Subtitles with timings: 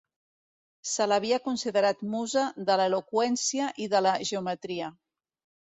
[0.91, 4.93] Se l'havia considerat musa de l'eloqüència i de la geometria.